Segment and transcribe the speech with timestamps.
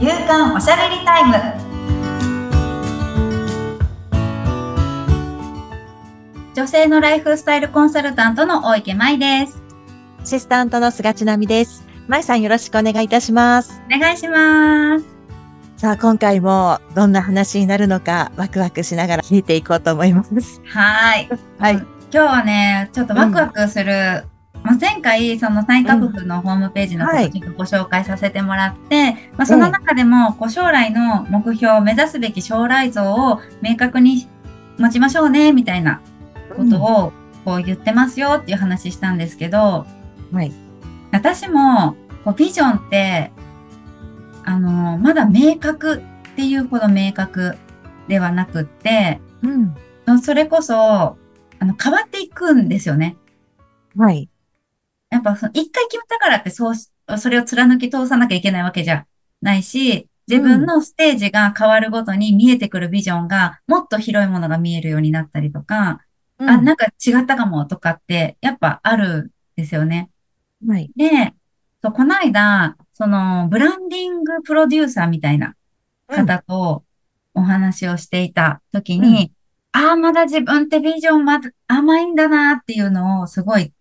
[0.00, 1.34] 夕刊おしゃべりタイム
[6.54, 9.62] 女性のライフスタイルコンサルタントの大池舞です
[10.22, 11.86] アシスタントの菅千奈美です。
[12.08, 13.82] まいさんよろしくお願いいたします。
[13.94, 15.04] お願いします
[15.76, 20.62] さあ、今回もどんな話になるのかワクワクしながら聞いていこうと思います。
[20.64, 21.28] はい
[21.58, 24.24] はい今日はねちょっとワクワクする、
[24.70, 34.28] まあ、前回その内閣府のホームページのこはいとちょっとご紹介させてもらって、まあ、その中でもこう将来の目標目指すべき将来像を明確に
[34.78, 36.00] 持ちましょうねみたいな
[36.56, 37.12] ことを
[37.44, 39.86] こう言ってますよっていう話したんですけど、
[40.30, 40.52] はい。
[41.10, 43.32] 私もこうビジョンって
[44.44, 46.00] あのまだ明確っ
[46.36, 47.56] ていうほど明確
[48.06, 50.20] ではなくってうん。
[50.22, 51.16] それこそあ
[51.60, 53.16] の変わっていくんですよね。
[53.96, 54.29] はい。
[55.10, 59.06] やっぱ一回決めたからってそうしそれを貫き通さなきゃいけないわけじゃ
[59.42, 66.02] ないし自分のステージが変わるごとに見えてくるビジョンがもっと広いものが見えるようになったりとか、
[66.38, 70.08] あ、なんか違ったかもとかってやっぱあるんですよね。
[70.66, 70.90] はい。
[70.94, 71.34] で、
[71.82, 75.56] そうこの間、その、ブランディングプロデューサーみたいな
[76.06, 76.84] 方と
[77.34, 79.32] お話をしていたときに、
[79.72, 83.72] ああ、まだ自分ってビジョンまだ甘いんだなっていうのをすごい、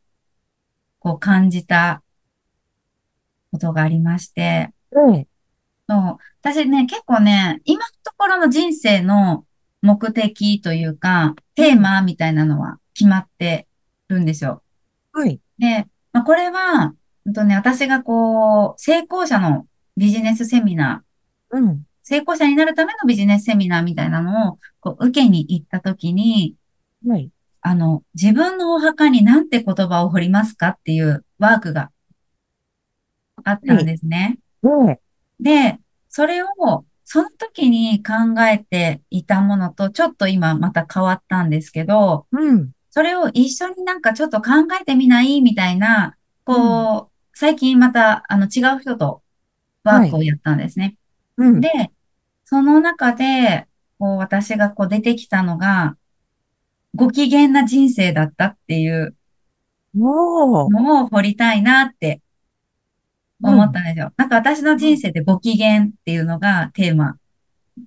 [0.99, 2.03] こう感じた
[3.51, 5.15] ことがありまして、うん。
[5.15, 5.27] ええ
[5.89, 9.45] そう、私ね、結構ね、今のところの人生の
[9.81, 13.67] 目的というか、テーマみたいなのは決まって
[14.07, 14.61] るんですよ。
[15.13, 15.39] はい。
[15.57, 16.93] で、まあ、これは、
[17.25, 19.65] うんとね、私がこう、成功者の
[19.97, 21.83] ビジネスセミナー、うん。
[22.03, 26.55] 成功者になるためのビジネスセミナーみたいなのを、こう、受けに行ったときに、
[27.07, 27.31] はい。
[27.61, 31.91] あの、自分のお墓に何て言葉を彫りますかっていうワークが
[33.43, 34.39] あったんですね。
[34.63, 34.99] ええ
[35.39, 36.47] で、それを、
[37.05, 42.71] その時に考えていたものと、ちょっと今また変わったんですけど、うん。
[42.91, 49.21] それを一緒になんかちょっと考えてみないみたいな、こう、最近また、あの、違う人と
[49.83, 50.97] ワークをやったんですね。
[51.37, 51.61] うん。
[51.61, 51.69] で、
[52.45, 53.67] その中で、
[53.97, 55.95] こう、私がこう出てきたのが、
[56.95, 59.15] ご機嫌な人生だったっていう。
[60.69, 62.21] のを掘りたいなって
[63.41, 64.11] 思ったんですよ。
[64.17, 67.17] なんか私の人生でご機嫌っていうのがテーマ。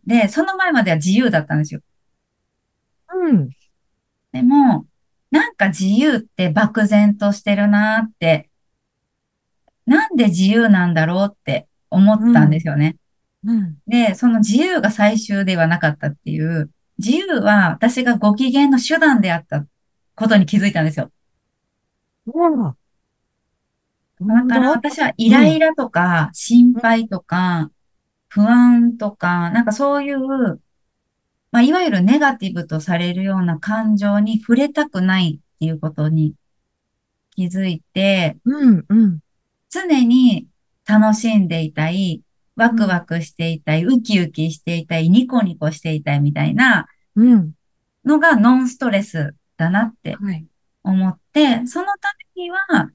[0.06, 1.80] で、その前までは自由だったんですよ。
[3.14, 3.50] うん。
[4.32, 4.86] でも、
[5.30, 8.50] なんか自由って漠然としてるなって、
[9.86, 12.96] なんで自由なんだろうって思ったんですよね。
[13.44, 13.76] うん。
[13.86, 16.70] で、その自由が最終ではなかったっていう、
[17.04, 19.66] 自由は私がご機嫌の手段であった
[20.14, 21.10] ことに気づいたんですよ。
[22.26, 22.74] おー。
[24.20, 27.70] だから私はイライラとか心配とか
[28.28, 30.18] 不安とか、なんかそういう、
[31.50, 36.34] まあ、いわゆるネガティブとされるような感情に触れたくないっていうことに
[37.36, 38.84] 気づいて、うん。
[38.88, 39.18] うん。
[39.68, 40.48] 常に
[40.86, 42.22] 楽しんでいたい、
[42.56, 46.86] ワクワクしていたい、ウキウキしていたい、ニコニコしていたいみたいなうん。
[47.16, 50.46] のがノンストレスだなってはい。
[50.84, 52.90] 思って、そのためには、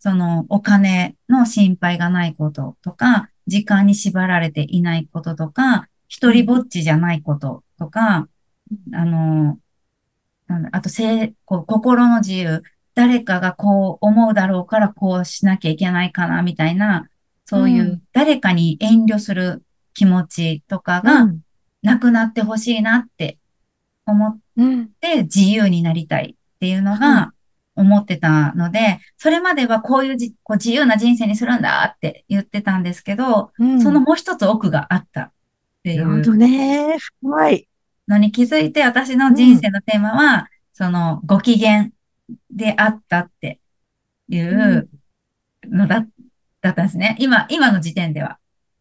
[0.00, 8.28] そのお金の心配がないこととか、時間に縛られていないこととか、一人ぼっちじゃないこととか、
[8.92, 9.58] あの、
[10.72, 12.62] あとせい、こう心の自由、
[12.94, 17.08] 誰かがこう思うだろうからこうしなきゃいけないかな、みたいな、
[17.44, 19.62] そういううん誰かに遠慮する
[19.94, 21.40] 気持ちとかがうん。
[21.82, 23.38] なくなってほしいなって
[24.12, 24.90] 思っうん。
[25.00, 27.32] で自由になりたいっていうのはが
[27.76, 33.80] 思ってたので、それまではこういうじこう自由な人生にするんだって言ってたんですけど、うん。
[33.80, 35.32] そのもう一つ奥があったっ
[35.84, 36.96] ていうなるほどね。
[37.22, 37.68] はい。
[38.08, 41.90] のに気づいて、私の人生のテーマは、そのご機嫌
[42.50, 43.60] であったって
[44.28, 44.88] いう
[45.64, 46.06] のだ
[46.60, 47.16] だったんですね。
[47.20, 48.38] 今、今の時点では。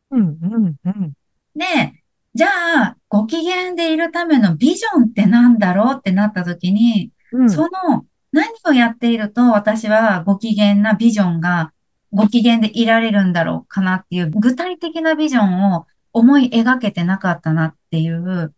[0.09, 0.37] うん。
[0.41, 0.75] うん。
[0.85, 1.13] うん。
[1.55, 1.96] で、
[2.37, 2.47] じゃ
[2.83, 7.49] あ、ご機嫌でいるためのビジョンってなんだろうってなった時に、うん。
[7.49, 11.73] その何をやっていると私はご機嫌なビジョンが
[12.11, 18.53] ご機嫌でいられるんだろうかなっていう具体的なビジョンを思い描けてなかったなっていう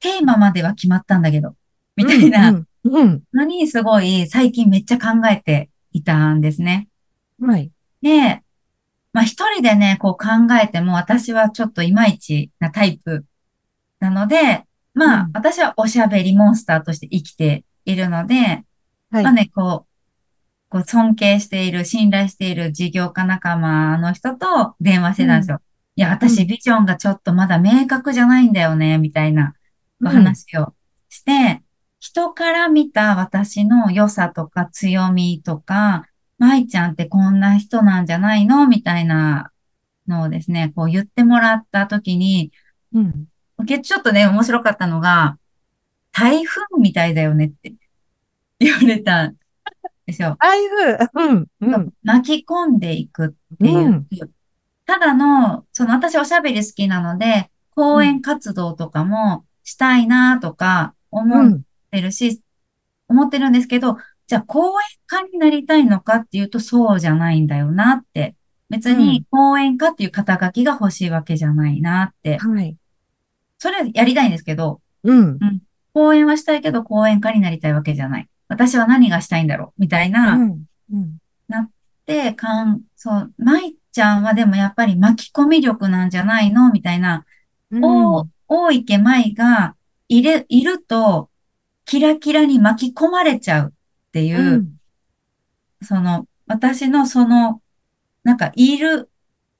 [0.00, 1.54] テーマまでは決まったんだけど、
[1.96, 2.66] みたいなうん。
[2.84, 3.22] うん。
[3.34, 6.88] のにすごい最近めっちゃ考えていたんですね。
[7.38, 7.70] はい。
[8.00, 8.42] で、
[9.18, 10.26] まあ一人でね、こう考
[10.62, 13.24] えても私はちょっといまいちなタイプ
[13.98, 18.64] なので、まあうん私はおしゃべりモンスターとして生きているので、
[19.10, 19.32] はいまあ。
[19.32, 25.60] ね、こう、こう尊敬している、信頼している事業家仲間の人と電話してたんですよ。
[25.96, 29.54] いや、私うん、ビジョンがちょっとまだ明確じゃないんだよね、みたいな
[30.00, 30.74] おうん、話を
[31.08, 31.60] して、
[31.98, 36.04] 人から見た私の良さとか強みとか、
[36.38, 38.66] 舞ちゃんってこんな人なんじゃないの？
[38.68, 39.52] みたいな
[40.06, 42.52] のをですね、こう言ってもらった時に、
[42.92, 43.26] うん。
[43.66, 45.38] けちょっとね、面白かったのが、
[46.12, 47.74] 台風みたいだよねって
[48.58, 49.36] 言われたん
[50.06, 50.36] ですよ。
[50.38, 53.86] ああいう、うん、うん、巻き込んでいくっていう。
[53.86, 54.06] うん、
[54.86, 62.42] ただの、その私おしゃべり好きなので、講演うん、活動とかもしたいなとか思っうん、てるし、
[63.08, 68.36] 思ってるんですけど、じゃあ講演家になりたいのかっていうとそうじゃないんだよなって。
[68.70, 72.36] 別うん、に講演家っていう肩書きが欲しいわけじゃないなって。
[72.36, 72.76] はい、
[73.58, 75.62] それやりたいんですけど、うん、うん。
[75.94, 78.28] 講演はしたいけど講演家になりたいわけじゃない。
[78.48, 81.70] 私は何がしたいんだろうみたいな、うん、うん、なっ
[82.04, 87.24] て、かん、そう、舞ちゃんはでもやっぱり巻き込み力なんじゃないのみたいな、
[87.70, 89.74] うお、ん、大池舞が
[90.08, 91.30] いる、いると、
[91.84, 93.74] キラキラに巻き込まれちゃう
[94.18, 94.80] っていう、うん、
[95.80, 97.62] その、私のその、
[98.24, 99.08] なんかいる、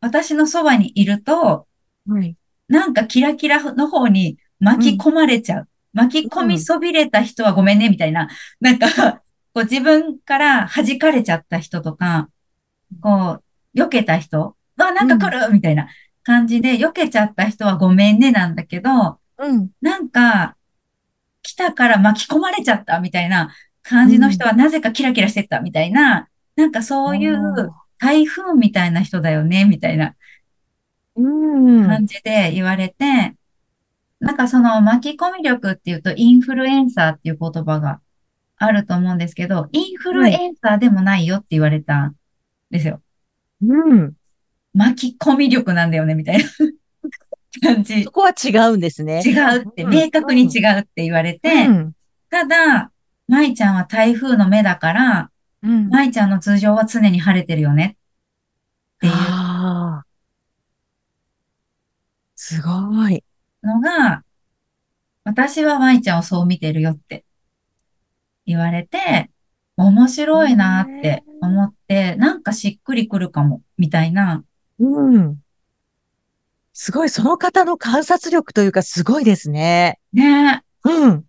[0.01, 1.69] 私のそばにいると、
[2.09, 5.69] はい、なんかキラキラの方にうん、巻き込まれちゃう。
[5.93, 8.29] 巻き込うん、みそびれた人はごめんね、みたいな。
[8.61, 8.89] なんか、
[9.55, 12.29] こう自分から弾かれちゃった人とか、
[13.01, 13.41] こ
[13.75, 15.89] う、避けた人わ、なんか来うん、るみたいな
[16.25, 20.57] 感じで、避けちゃった人はごめんねなんだけど、うん、なんか、
[21.43, 23.55] 来たから巻き込まれちゃったみたいな
[23.89, 30.15] 感じのうん、人はなぜかキラキラしてったみたいな、なんかおそういうー台風みたいな人だよね、みたいな
[31.17, 33.35] うん、感じで言われて、
[34.21, 38.01] なんかその巻き込み力っていうとインフルエンサーっていう言葉が
[38.57, 42.17] あると思うんですけど、インフルはい、エンサーでもないよって言われたん
[42.71, 43.03] ですよ。
[43.63, 44.13] うん。
[44.75, 46.45] 巻き込み力なんだよね、みたいな
[47.75, 48.05] 感じ。
[48.05, 49.23] そこは違うんですね。
[49.25, 51.93] 違うって、うん、明確にうん、違うって言われて、うん、
[52.31, 52.93] ただ、
[53.29, 55.31] 舞ちゃんは台風の目だから、
[55.63, 55.89] うん。
[55.89, 57.97] 舞ちゃんの通常は常に晴れてるよね
[58.97, 59.13] っていう
[62.35, 63.23] すごい。
[63.63, 64.25] のが、
[65.25, 67.25] 私は舞ちゃんをそう見てるよって
[68.47, 69.31] 言われて、
[69.77, 74.45] 面白いなってね思って、なんかしっくりくるかも、みたいな。
[74.79, 75.43] うん。
[76.73, 79.99] すごい、その方の観察力というか、すごいですね。
[80.13, 81.25] ねうん。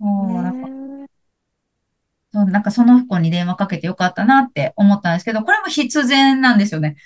[0.00, 1.06] もうなんか、ね
[2.32, 6.96] そうなんかその子に電話かけてよかったなって思ったんですけど、これも必然なんですよね。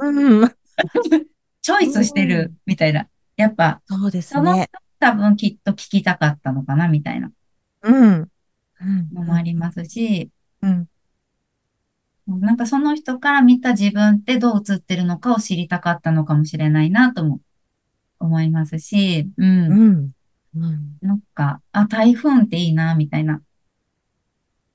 [0.00, 0.48] うん。
[1.60, 2.56] チョイスしてるうん。
[2.66, 3.06] みたいな。
[3.36, 4.66] やっぱ、そうですその。
[4.98, 7.30] 多分きっと聞きたかったのかな、みたいな
[7.82, 8.28] うん。
[8.80, 9.08] うん。
[9.12, 9.38] のもうん。
[9.38, 10.30] ありますし、
[10.62, 10.88] うん。
[12.26, 17.40] なんかその人から見た自分ってどう映ってるのかを知りたかったのかもしれないなとも
[18.20, 19.46] 思いますし、うん。
[19.46, 20.12] うん。
[20.54, 23.42] うんなんか、あ、台風っていいな、みたいな。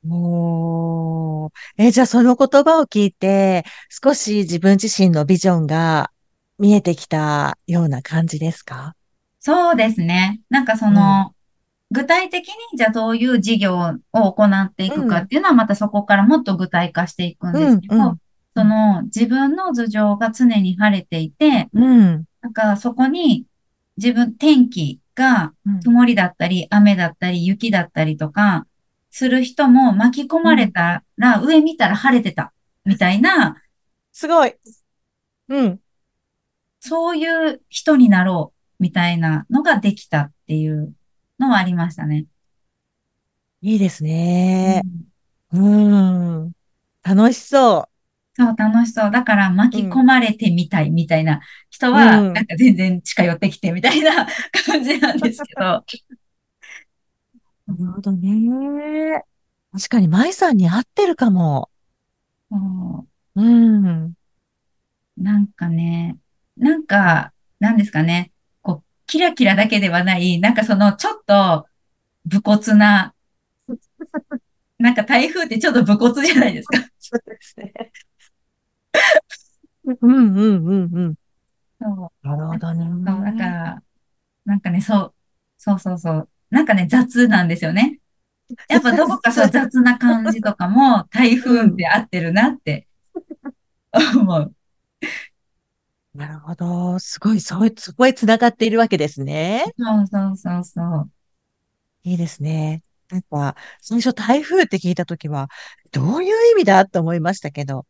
[0.04, 6.12] もう、え、じゃあその言葉を聞いて、少し自分自身のビジョンが
[6.60, 8.96] 見えてきたような感じですか？
[9.40, 10.42] そうですね。
[10.50, 10.94] なんかそうん。
[10.94, 11.34] の、
[11.92, 13.78] 具体的にじゃあどういう事業
[14.14, 15.28] を行っていくかっうん。
[15.28, 17.72] ていうのはまたそこからもっと具体化していくんでうん。
[17.72, 18.08] すけど、うん。
[18.08, 18.18] うん。
[18.56, 22.26] その自分の頭上が常に晴れていて、うん。
[22.42, 23.46] なんかそこに
[23.98, 28.68] 自分、天気がうん曇りだったり雨だったり雪だったりとか
[29.10, 32.54] する人も巻き込まれうんたら上見たら晴れてた
[32.86, 33.62] みたいな、
[34.14, 34.56] すごい。
[35.50, 35.80] うん。
[36.80, 40.94] そういう人になろうみたいなのができたっていう
[41.38, 42.26] のはありましたね。
[43.62, 44.84] いいですね。
[45.52, 46.54] うんうん。
[47.04, 47.87] 楽しそ
[48.38, 49.12] そう、楽しそう。
[49.12, 49.78] だからう。
[49.78, 50.04] う巻き込ん。
[50.04, 51.42] まれてみたいみたいな
[51.72, 52.48] 人うは、なんん。
[52.48, 54.28] か全然近寄ってきてみたいな
[54.66, 55.86] 感じなんですけど。
[57.66, 59.24] なるほどね。
[59.72, 61.70] 確かに、舞さんに合ってるかも。
[62.50, 64.16] そうん。
[64.16, 64.16] う
[65.18, 66.18] なんかね、
[66.58, 68.32] なんか、なんですかね。
[68.62, 71.68] こう、キラキラだけではない、なんかその、ちょっと、
[72.26, 73.16] 武骨な、
[74.80, 76.80] なんか台風ってちょっと武骨じゃないですか。
[77.00, 77.92] そうですね。
[80.02, 81.16] うんうんうんうん。
[81.82, 82.28] そう。
[82.28, 82.74] なるほど
[83.06, 83.50] そう、だかね。
[83.50, 83.84] ら、
[84.46, 85.16] なんかね、そう、
[85.58, 86.30] そうそうそう。
[86.50, 88.00] なんかね、雑なんですよね。
[88.70, 91.58] やっぱどこかそう雑な感じとかも台うん。
[91.58, 92.88] 風って合ってるなって
[94.16, 94.54] 思う。
[96.14, 97.00] なるほど。
[97.00, 99.66] すごい、そう、そこへ繋がっているわけですね。
[99.78, 101.12] そうそうそうそう。
[102.04, 102.84] いいですね。
[103.10, 105.50] なんか、最初台風って聞いたときは、
[105.92, 107.86] どういう意味だと思いましたけど。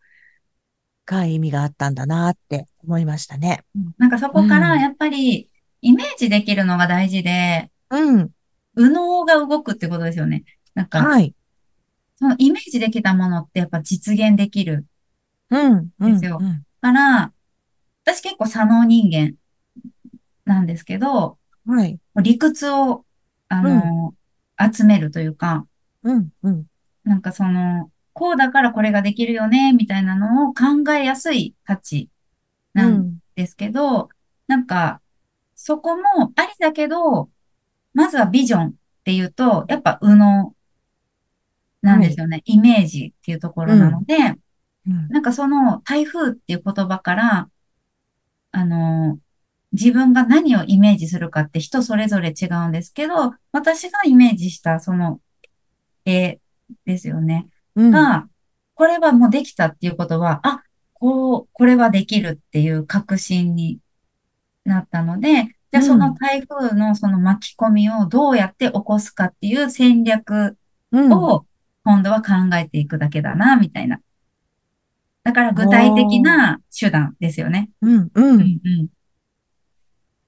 [1.08, 3.64] 深い意味があったんだなって思いましたね。
[3.98, 5.50] なんかそこからうんやっぱり
[5.82, 8.30] イメージできるのが大事で、うん。
[8.76, 10.44] 右脳が動くってことですよね。
[10.76, 11.34] なんか、はい。
[12.18, 14.86] そのイメージできたものってやっぱ実現できる
[15.50, 15.90] うん。
[16.00, 17.34] うんですようんから、
[18.04, 19.36] 私結構左脳人間
[20.46, 22.00] なんですけど、はい。
[22.22, 23.06] 理屈を、
[23.48, 24.14] あの、
[24.74, 25.66] 集めるというか、
[26.04, 26.30] うん。
[26.44, 26.66] うん。
[27.04, 32.09] なんかその、こうだからこれができるよね、みたいなのを考えやすい価値
[32.75, 33.19] うなんん。
[33.36, 34.09] ですけど、
[34.47, 35.01] なんか、
[35.55, 37.29] そこもありだけど、
[37.93, 40.55] まずはビジョンっていうと、やっぱ右脳
[41.81, 42.41] なんですよね。
[42.45, 44.15] イメージっていうところなので、
[44.88, 45.07] うん。
[45.09, 47.50] なんかその台風っていう言葉から、
[48.51, 49.19] あの、
[49.74, 55.19] 自分が何をイメージするかって人それぞれ違うんですけど、私がイメージしたその
[56.05, 56.39] 絵
[56.86, 57.47] ですよね。
[57.77, 57.91] うん。
[57.91, 58.27] が、
[58.74, 63.79] これはもうできたっていうことは、あ、こう、これはできるっていう確信に
[64.65, 70.57] なったので、じゃあその台風のその巻き込みをどうやって起こすかっていう戦略
[70.91, 71.13] うん。
[71.13, 71.46] を
[71.84, 74.00] 今度は考えていくだけだな、みたいな。
[75.24, 77.69] だから具体的な手段ですよね。
[77.81, 78.01] うん。
[78.03, 78.12] う。
[78.13, 78.43] うんんう
[78.84, 78.88] ん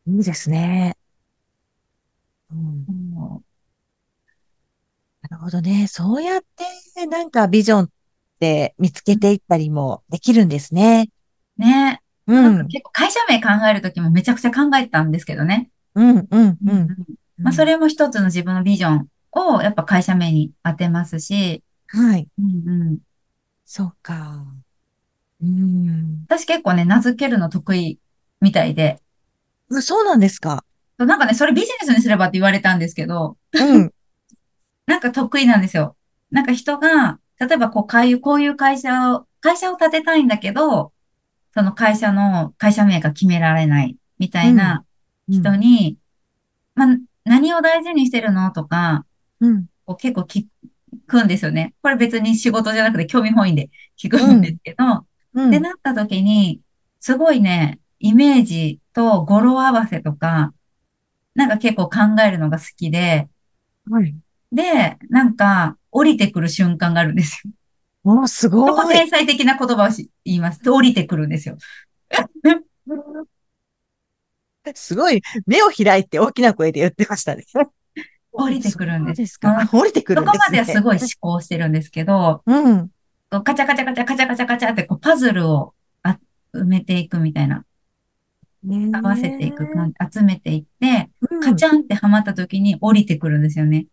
[0.08, 0.96] いいですね。
[2.52, 2.86] うん。
[5.30, 5.88] そなるほどね。
[5.88, 6.42] そうやっ
[6.96, 7.90] て、なんかビジョンっ
[8.40, 11.10] て見つけていったりもできるんですね。
[11.58, 12.02] うね。
[12.28, 12.68] うなん。
[12.68, 15.70] 結構会社名考えるときもめちゃくちゃ考えたんですけどね。
[15.96, 16.18] うん。
[16.18, 16.28] うん。
[16.32, 16.88] ううんん。
[17.42, 22.28] まあ、それも一つの自分のビジョンをやっぱ会社名に当てますし、はい。
[22.38, 23.00] うんうん、
[23.66, 24.46] そうか。
[25.42, 26.24] うん。
[26.28, 28.00] 私結構ね、名付けるの得意
[28.42, 29.00] みたいで、
[29.72, 30.66] あそうなんですか。
[30.98, 33.94] なんかね、それビジネスにすればって言われたんですけど、うん。
[34.90, 35.96] なんか得意なんですよ。
[36.32, 40.92] なんか人が、例えばこう、こういう、こういう会社を、会社を立てたいんだけど、
[41.54, 44.84] その会社の、会社名が決められないみたいな
[45.28, 45.98] 人に、
[46.74, 49.06] まあ、何を大事にしてるのとか、
[49.40, 49.66] うん。
[49.86, 50.48] こう結構聞
[51.06, 51.76] くんですよね。
[51.84, 55.06] これ別に仕事じゃなくて興味本位で聞くんですけど、
[55.36, 55.52] うん。
[55.52, 56.62] で、なった時に、
[57.00, 60.52] すごいね、イメージと語呂合わせとか、
[61.36, 63.30] なんか結構考えるのが好きで、
[63.90, 64.16] はい。
[64.52, 67.52] で、なんか降りてくる瞬間があるんですよ。
[68.04, 68.96] おー、すそこごい。
[68.96, 70.64] 天才的な言葉をし言います。
[70.64, 71.58] で降りてくるんですよ。
[74.76, 77.44] すごい、目を開いて大きな声で言ってましたね。
[78.32, 79.62] 降りてくるんですそうですか。
[79.62, 80.60] あ降りてくるそこんですね。
[80.60, 82.90] まではすごい思考してるんですけど、うん。
[83.32, 86.20] こうカチャカチャカチャカチャカチャカチャってこうパズルをあ
[86.54, 87.66] 埋めていくみたいな、
[88.64, 93.88] 合わせていく感じ、集めていって、うんカチャンってはまった時に降りてくるんですよね。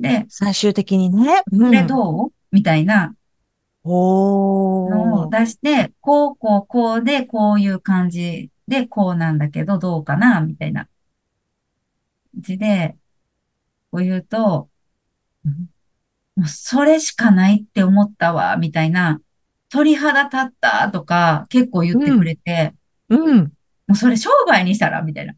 [0.00, 1.42] で、最終的にね。
[1.50, 2.32] これどう？
[2.52, 3.14] みたいな
[3.84, 5.38] おのをー。
[5.38, 10.90] 出して、こう、こう、こうで、こういう感じで、こうなんだけど、どうかなみたいな感
[12.42, 12.96] じで、
[13.90, 14.68] こう言うと、
[15.44, 15.70] うん
[16.36, 19.22] もうそれしかないって思ったわ、みたいな、
[19.70, 22.74] 鳥肌立ったとか結構言ってくれて、
[23.08, 23.38] うん。
[23.38, 23.48] も
[23.92, 25.34] うそれ商売にしたら、みたいな。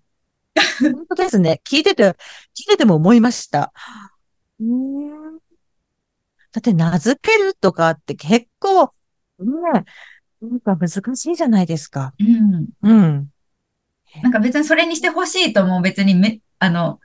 [0.80, 1.60] 本当ですね。
[1.64, 2.16] 聞いてて、聞い
[2.66, 3.72] てても思いました。
[4.60, 5.38] うーん
[6.52, 8.92] だって名付けるとかって結構、
[9.38, 9.84] ね、
[10.40, 12.14] なんか難しいじゃないですか。
[12.18, 12.68] うん。
[12.82, 13.28] うん。
[14.22, 17.00] なんか別にそれにしてほしいとも別にめ、あの、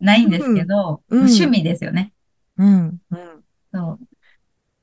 [0.00, 2.12] ないんですけど、うんうん趣味ですよね。
[2.56, 2.98] うん。
[3.10, 3.44] うん。
[3.72, 3.98] そう。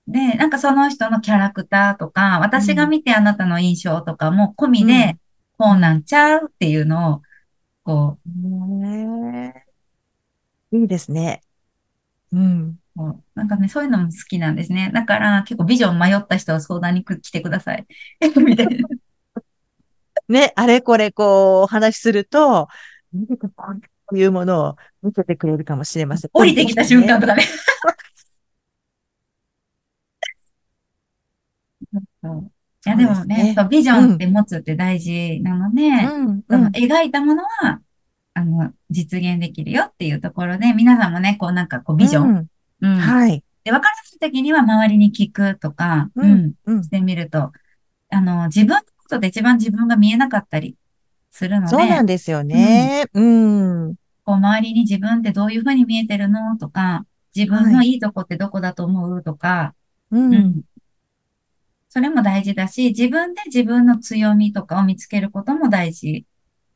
[0.08, 5.20] で、なんかその人のキャラクターとか、私が見てあなたの印象とかも込みで、うん
[5.62, 7.22] こうなんちゃうっていうのを、
[7.84, 9.54] こね
[10.72, 11.42] えいいですね。
[12.32, 12.80] うん。
[13.34, 14.92] なんかね、そういうのも好きなんですね。
[14.94, 17.86] だから結構ビジョン迷った人は相談に来てください。
[18.36, 18.90] みたいな。
[20.28, 22.68] ね、あれこれこうお話しすると、
[24.06, 26.32] こういうものを見せてくれるかもしれません。
[26.34, 27.44] 降りてきた瞬間とかね。
[32.86, 36.72] いや、でもね、ねビジョンって持つって大事なので、うん、のん。
[36.74, 37.82] 描いたものは、
[38.34, 42.50] あの、実現できるよっていうところで、皆さんもね、こうなんかこうビジョン、うん
[42.82, 42.98] うん。
[42.98, 43.44] はい。
[43.64, 47.52] で、分からない時には周りに聞くとか、ううんん、うんしてみると、
[48.10, 50.76] あの、自分のことで一番自分が見えなかったり
[51.32, 53.06] するので、そうなんですよね。
[53.14, 53.96] うん。
[54.24, 57.06] こう周りに自分ってどういうふうに見えてるのとか、
[57.36, 59.76] 自分のいいとこってどこだと思うとか、
[60.12, 60.18] う。
[60.18, 60.62] うんん。
[61.90, 66.26] それも大事だし、自分で自分の強みとかを見つけることも大事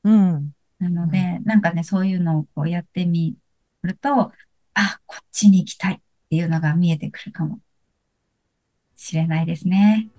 [0.03, 0.51] うん。
[0.83, 3.35] なので、なんかね、そういうのをこうやってみ
[3.83, 4.31] ると、
[4.73, 5.97] あ、こっちに行きたいっ
[6.29, 7.59] ていうのが見えてくるかも
[8.95, 10.09] しれないですね。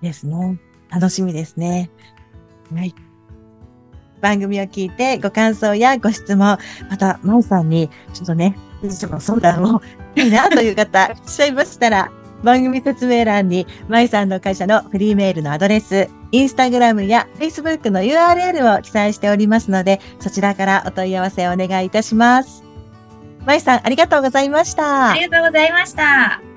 [0.00, 0.58] ですね。
[0.90, 1.90] 楽しみですね。
[2.74, 2.94] はい。
[4.20, 6.58] 番組を聞いてご感想やご質問、
[6.88, 8.56] また、まいさんにちょっとね、
[8.88, 9.82] 相談を
[10.14, 12.12] いいなという方、 いらっしゃいましたら、
[12.44, 22.64] 番組説明欄に、まいさんの会社のフリーメールのアドレス、インスタグラムやフェイスブックの URL を記載しておりますので、そちらからお問い合わせをお願いいたします。
[23.44, 25.10] まいさん、ありがとうございました。
[25.10, 26.51] ありがとうございました。